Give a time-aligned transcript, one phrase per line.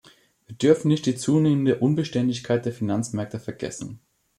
[0.47, 3.99] Wir dürfen nicht die zunehmende Unbeständigkeit der Finanzmärkte vergessen.